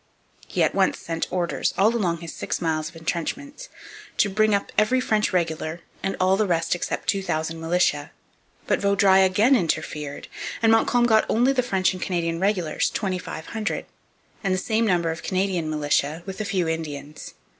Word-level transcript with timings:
He 0.47 0.63
at 0.63 0.73
once 0.73 0.97
sent 0.97 1.31
orders, 1.31 1.75
all 1.77 1.95
along 1.95 2.21
his 2.21 2.33
six 2.33 2.59
miles 2.59 2.89
of 2.89 2.95
entrenchments, 2.95 3.69
to 4.17 4.31
bring 4.31 4.55
up 4.55 4.71
every 4.75 4.99
French 4.99 5.31
regular 5.31 5.81
and 6.01 6.15
all 6.19 6.35
the 6.37 6.47
rest 6.47 6.73
except 6.73 7.07
2,000 7.07 7.61
militia. 7.61 8.09
But 8.65 8.79
Vaudreuil 8.81 9.23
again 9.23 9.55
interfered; 9.55 10.27
and 10.63 10.71
Montcalm 10.71 11.05
got 11.05 11.27
only 11.29 11.53
the 11.53 11.61
French 11.61 11.93
and 11.93 12.01
Canadian 12.01 12.39
regulars, 12.39 12.89
2,500, 12.89 13.85
and 14.43 14.55
the 14.55 14.57
same 14.57 14.87
number 14.87 15.11
of 15.11 15.21
Canadian 15.21 15.69
militia 15.69 16.23
with 16.25 16.41
a 16.41 16.45
few 16.45 16.67
Indians. 16.67 17.35